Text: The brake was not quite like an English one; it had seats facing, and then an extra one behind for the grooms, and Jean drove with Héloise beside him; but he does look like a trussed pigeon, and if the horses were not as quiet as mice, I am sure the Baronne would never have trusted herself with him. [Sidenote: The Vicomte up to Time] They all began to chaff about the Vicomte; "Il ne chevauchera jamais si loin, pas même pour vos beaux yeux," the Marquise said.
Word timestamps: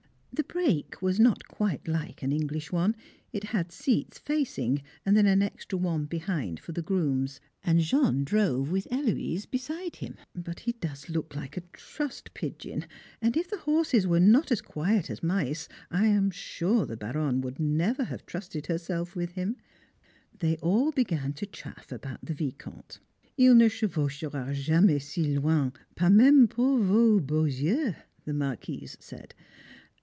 The 0.33 0.53
brake 0.53 1.01
was 1.01 1.19
not 1.19 1.47
quite 1.47 1.87
like 1.87 2.23
an 2.23 2.31
English 2.31 2.71
one; 2.71 2.95
it 3.31 3.45
had 3.45 3.71
seats 3.71 4.17
facing, 4.17 4.81
and 5.05 5.15
then 5.15 5.27
an 5.27 5.41
extra 5.41 5.77
one 5.77 6.05
behind 6.05 6.59
for 6.59 6.71
the 6.71 6.81
grooms, 6.81 7.41
and 7.63 7.81
Jean 7.81 8.23
drove 8.23 8.71
with 8.71 8.87
Héloise 8.89 9.45
beside 9.49 9.97
him; 9.97 10.15
but 10.33 10.61
he 10.61 10.71
does 10.71 11.09
look 11.09 11.35
like 11.35 11.57
a 11.57 11.61
trussed 11.73 12.33
pigeon, 12.33 12.85
and 13.21 13.35
if 13.37 13.49
the 13.49 13.59
horses 13.59 14.07
were 14.07 14.21
not 14.21 14.51
as 14.51 14.61
quiet 14.61 15.09
as 15.09 15.21
mice, 15.21 15.67
I 15.91 16.07
am 16.07 16.31
sure 16.31 16.85
the 16.85 16.97
Baronne 16.97 17.41
would 17.41 17.59
never 17.59 18.05
have 18.05 18.25
trusted 18.25 18.67
herself 18.67 19.15
with 19.15 19.33
him. 19.33 19.57
[Sidenote: 19.57 20.31
The 20.31 20.31
Vicomte 20.31 20.33
up 20.33 20.39
to 20.39 20.47
Time] 20.47 20.49
They 20.49 20.57
all 20.67 20.91
began 20.93 21.33
to 21.33 21.45
chaff 21.45 21.91
about 21.91 22.25
the 22.25 22.33
Vicomte; 22.33 22.99
"Il 23.37 23.53
ne 23.55 23.67
chevauchera 23.67 24.53
jamais 24.55 24.99
si 25.01 25.37
loin, 25.37 25.73
pas 25.95 26.09
même 26.11 26.49
pour 26.49 26.79
vos 26.79 27.19
beaux 27.19 27.45
yeux," 27.45 27.95
the 28.25 28.33
Marquise 28.33 28.97
said. 28.99 29.35